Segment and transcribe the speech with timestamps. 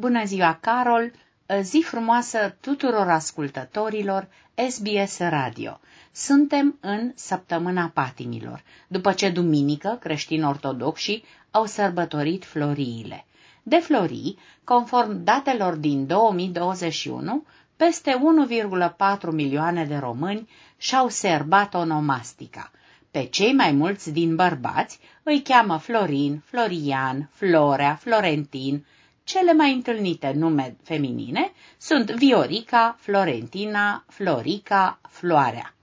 [0.00, 1.12] Bună ziua, Carol!
[1.60, 4.28] Zi frumoasă tuturor ascultătorilor
[4.68, 5.80] SBS Radio.
[6.12, 13.26] Suntem în săptămâna patimilor, după ce duminică creștini-ortodoxi au sărbătorit floriile.
[13.62, 17.44] De florii, conform datelor din 2021,
[17.76, 18.20] peste
[19.26, 22.70] 1,4 milioane de români și-au serbat onomastica.
[23.10, 28.84] Pe cei mai mulți din bărbați îi cheamă Florin, Florian, Florea, Florentin.
[29.30, 35.74] Cele mai întâlnite nume feminine sunt Viorica, Florentina, Florica, Floarea.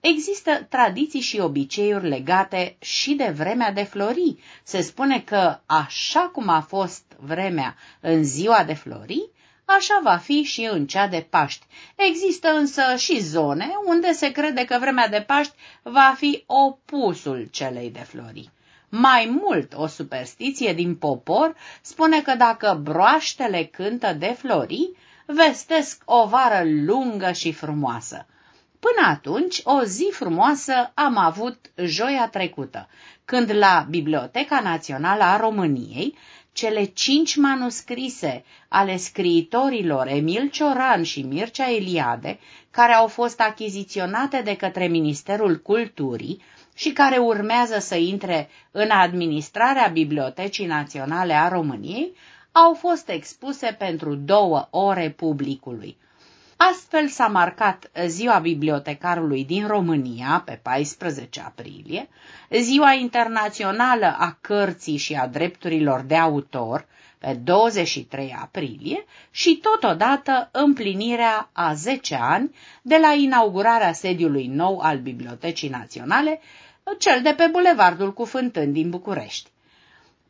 [0.00, 4.36] Există tradiții și obiceiuri legate și de vremea de flori.
[4.62, 9.28] Se spune că așa cum a fost vremea în ziua de flori,
[9.64, 11.66] așa va fi și în cea de Paști.
[11.96, 17.90] Există însă și zone unde se crede că vremea de Paști va fi opusul celei
[17.90, 18.50] de flori.
[18.88, 24.90] Mai mult, o superstiție din popor spune că dacă broaștele cântă de flori,
[25.26, 28.26] vestesc o vară lungă și frumoasă.
[28.80, 32.88] Până atunci, o zi frumoasă am avut joia trecută,
[33.24, 36.16] când la Biblioteca Națională a României,
[36.52, 42.38] cele cinci manuscrise ale scriitorilor Emil Cioran și Mircea Eliade,
[42.70, 46.42] care au fost achiziționate de către Ministerul Culturii
[46.74, 52.12] și care urmează să intre în administrarea Bibliotecii Naționale a României,
[52.52, 55.96] au fost expuse pentru două ore publicului.
[56.60, 62.08] Astfel s-a marcat Ziua Bibliotecarului din România pe 14 aprilie,
[62.50, 66.86] Ziua Internațională a Cărții și a Drepturilor de Autor
[67.18, 74.98] pe 23 aprilie și totodată împlinirea a 10 ani de la inaugurarea sediului nou al
[74.98, 76.40] Bibliotecii Naționale,
[76.98, 79.50] cel de pe Bulevardul Cufântând din București.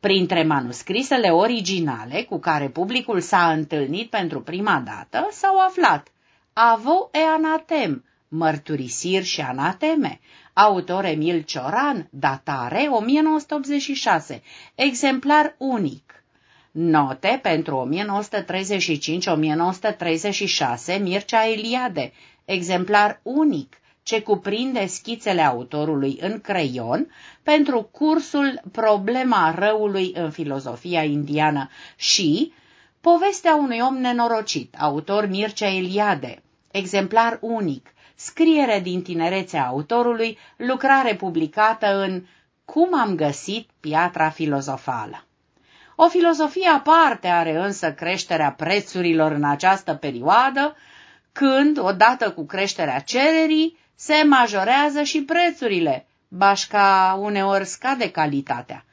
[0.00, 6.08] Printre manuscrisele originale cu care publicul s-a întâlnit pentru prima dată s-au aflat
[6.58, 10.20] Avo e anatem, mărturisiri și anateme,
[10.52, 14.42] autor Emil Cioran, datare 1986,
[14.74, 16.24] exemplar unic.
[16.70, 17.88] Note pentru
[20.96, 22.12] 1935-1936, Mircea Eliade,
[22.44, 27.10] exemplar unic, ce cuprinde schițele autorului în creion
[27.42, 32.52] pentru cursul Problema răului în filozofia indiană și
[33.12, 36.42] Povestea unui om nenorocit, autor Mircea Eliade,
[36.76, 42.24] exemplar unic, scriere din tinerețea autorului, lucrare publicată în
[42.64, 45.24] Cum am găsit piatra filozofală.
[45.96, 50.76] O filozofie aparte are însă creșterea prețurilor în această perioadă,
[51.32, 58.84] când, odată cu creșterea cererii, se majorează și prețurile, bașca uneori scade calitatea.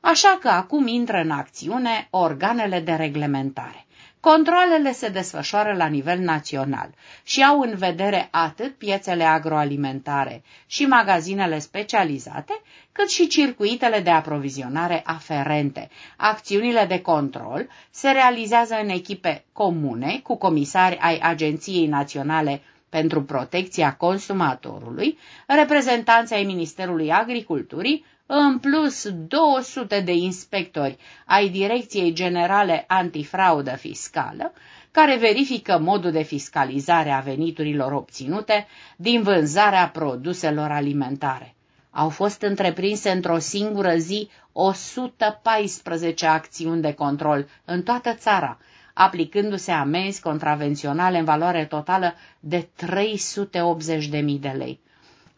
[0.00, 3.86] Așa că acum intră în acțiune organele de reglementare.
[4.20, 6.90] Controlele se desfășoară la nivel național
[7.22, 12.60] și au în vedere atât piețele agroalimentare și magazinele specializate,
[12.92, 15.88] cât și circuitele de aprovizionare aferente.
[16.16, 23.94] Acțiunile de control se realizează în echipe comune cu comisari ai Agenției Naționale pentru Protecția
[23.94, 30.96] Consumatorului, reprezentanții ai Ministerului Agriculturii, în plus 200 de inspectori
[31.26, 34.52] ai Direcției Generale Antifraudă Fiscală,
[34.90, 38.66] care verifică modul de fiscalizare a veniturilor obținute
[38.96, 41.54] din vânzarea produselor alimentare.
[41.90, 48.58] Au fost întreprinse într-o singură zi 114 acțiuni de control în toată țara,
[48.94, 54.80] aplicându-se amenzi contravenționale în valoare totală de 380.000 de lei.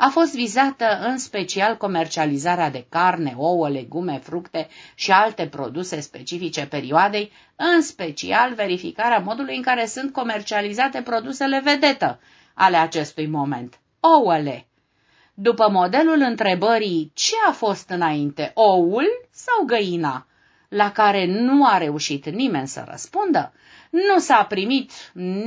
[0.03, 6.67] A fost vizată în special comercializarea de carne, ouă, legume, fructe și alte produse specifice
[6.67, 12.21] perioadei, în special verificarea modului în care sunt comercializate produsele vedetă
[12.55, 14.67] ale acestui moment, ouăle.
[15.35, 20.27] După modelul întrebării ce a fost înainte, oul sau găina,
[20.69, 23.53] la care nu a reușit nimeni să răspundă,
[23.91, 24.91] nu s-a primit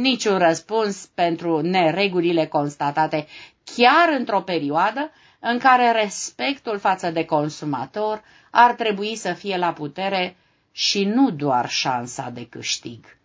[0.02, 3.28] niciun răspuns pentru neregulile constatate
[3.64, 10.36] chiar într-o perioadă în care respectul față de consumator ar trebui să fie la putere
[10.72, 13.18] și nu doar șansa de câștig.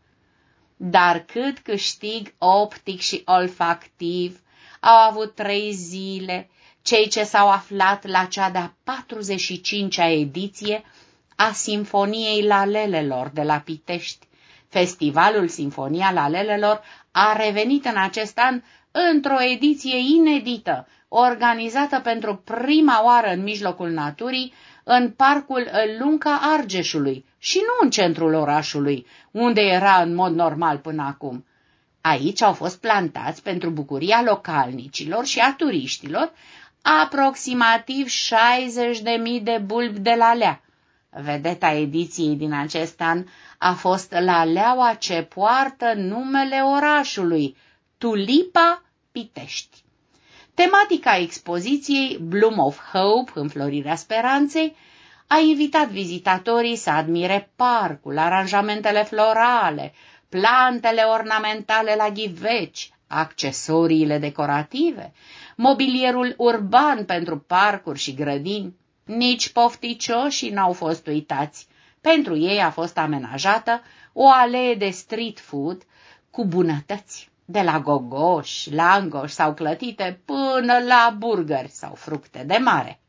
[0.76, 4.40] Dar cât câștig optic și olfactiv
[4.80, 6.48] au avut trei zile
[6.82, 10.84] cei ce s-au aflat la cea de-a 45-a ediție
[11.36, 14.26] a Sinfoniei Lalelelor de la Pitești.
[14.68, 18.62] Festivalul Sinfonia Lalelelor a revenit în acest an
[19.12, 24.52] într-o ediție inedită, organizată pentru prima oară în mijlocul naturii,
[24.84, 25.68] în parcul
[25.98, 31.44] Lunca Argeșului și nu în centrul orașului, unde era în mod normal până acum.
[32.00, 36.32] Aici au fost plantați pentru bucuria localnicilor și a turiștilor
[36.82, 40.62] aproximativ 60.000 de bulbi de la lea.
[41.10, 43.24] Vedeta ediției din acest an
[43.58, 47.56] a fost la leaua ce poartă numele orașului,
[47.98, 48.82] Tulipa
[49.18, 49.76] Pitești.
[50.54, 54.76] Tematica expoziției Bloom of Hope, înflorirea speranței,
[55.26, 59.92] a invitat vizitatorii să admire parcul, aranjamentele florale,
[60.28, 65.12] plantele ornamentale la ghiveci, accesoriile decorative,
[65.56, 68.74] mobilierul urban pentru parcuri și grădini.
[69.04, 71.66] Nici pofticioșii n-au fost uitați.
[72.00, 73.82] Pentru ei a fost amenajată
[74.12, 75.82] o alee de street food
[76.30, 83.00] cu bunătăți, de la gogoși, langoși sau clătite până la burgeri sau fructe de mare.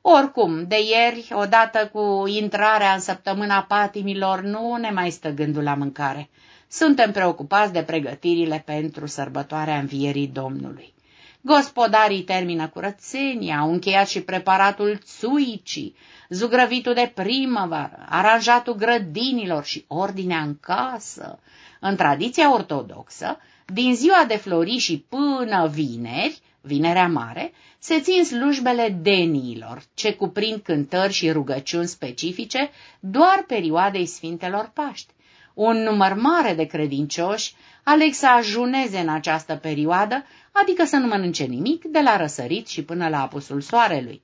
[0.00, 5.74] Oricum, de ieri, odată cu intrarea în săptămâna patimilor, nu ne mai stă gândul la
[5.74, 6.30] mâncare.
[6.68, 10.94] Suntem preocupați de pregătirile pentru sărbătoarea învierii Domnului.
[11.40, 15.96] Gospodarii termină curățenia, au încheiat și preparatul țuicii,
[16.28, 21.38] zugrăvitul de primăvară, aranjatul grădinilor și ordinea în casă.
[21.86, 28.98] În tradiția ortodoxă, din ziua de flori și până vineri, Vinerea Mare, se țin slujbele
[29.02, 32.70] deniilor, ce cuprind cântări și rugăciuni specifice
[33.00, 35.12] doar perioadei Sfintelor Paști.
[35.54, 41.44] Un număr mare de credincioși aleg să ajuneze în această perioadă, adică să nu mănânce
[41.44, 44.22] nimic de la răsărit și până la apusul soarelui.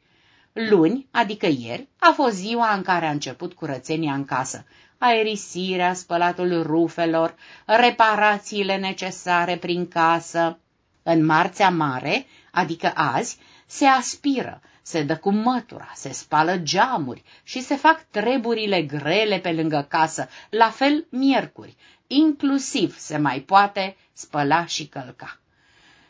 [0.52, 4.66] Luni, adică ieri, a fost ziua în care a început curățenia în casă,
[5.00, 10.58] aerisirea, spălatul rufelor, reparațiile necesare prin casă.
[11.02, 17.62] În marțea mare, adică azi, se aspiră, se dă cu mătura, se spală geamuri și
[17.62, 21.76] se fac treburile grele pe lângă casă, la fel miercuri,
[22.06, 25.38] inclusiv se mai poate spăla și călca.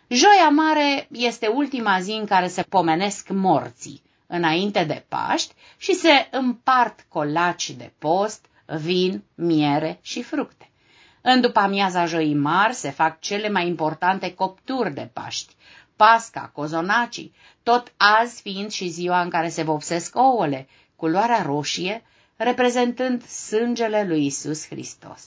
[0.08, 6.28] Joia mare este ultima zi în care se pomenesc morții, înainte de Paști, și se
[6.30, 8.44] împart colaci de post,
[8.78, 10.70] vin, miere și fructe.
[11.20, 15.54] În după amiaza joii mari se fac cele mai importante copturi de Paști,
[15.96, 17.32] pasca, cozonacii,
[17.62, 22.02] tot azi fiind și ziua în care se vopsesc ouăle, culoarea roșie,
[22.36, 25.24] reprezentând sângele lui Isus Hristos.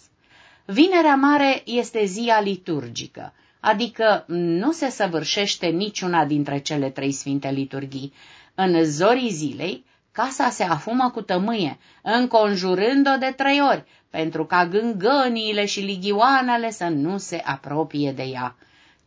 [0.65, 8.13] Vinerea Mare este zia liturgică, adică nu se săvârșește niciuna dintre cele trei sfinte liturghii.
[8.55, 15.65] În zorii zilei, casa se afumă cu tămâie, înconjurând-o de trei ori, pentru ca gângăniile
[15.65, 18.55] și ligioanele să nu se apropie de ea.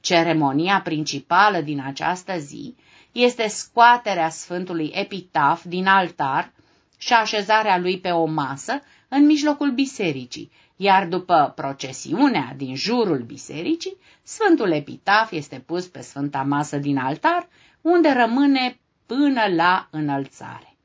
[0.01, 2.75] Ceremonia principală din această zi
[3.13, 6.53] este scoaterea Sfântului Epitaf din altar
[6.99, 13.97] și așezarea lui pe o masă în mijlocul bisericii, iar după procesiunea din jurul bisericii,
[14.23, 17.49] Sfântul Epitaf este pus pe Sfânta Masă din altar,
[17.81, 20.76] unde rămâne până la înălțare.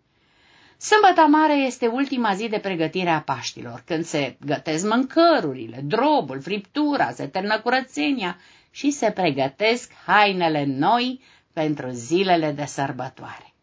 [0.81, 7.11] Sâmbăta mare este ultima zi de pregătire a Paștilor, când se gătesc mâncărurile, drobul, friptura,
[7.11, 8.37] se ternă curățenia
[8.71, 11.21] și se pregătesc hainele noi
[11.53, 13.53] pentru zilele de sărbătoare.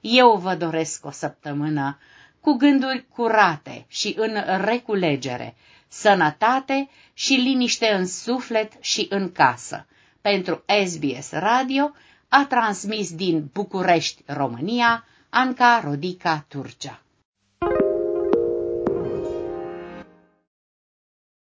[0.00, 1.98] Eu vă doresc o săptămână
[2.40, 5.54] cu gânduri curate și în reculegere,
[5.88, 9.86] sănătate și liniște în suflet și în casă.
[10.20, 11.92] Pentru SBS Radio
[12.28, 16.98] a transmis din București, România, Anca Rodica Turcea.